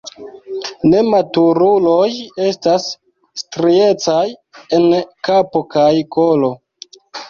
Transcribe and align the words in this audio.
Nematuruloj 0.93 2.07
estas 2.47 2.89
striecaj 3.45 4.27
en 4.83 4.93
kapo 5.33 5.67
kaj 5.79 5.91
kolo. 6.19 6.57